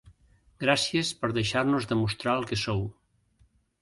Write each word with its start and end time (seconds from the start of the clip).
Gràcies 0.63 1.11
per 1.19 1.29
deixar-nos 1.39 1.89
demostrar 1.93 2.35
el 2.41 2.49
que 2.53 2.59
sou. 2.63 2.83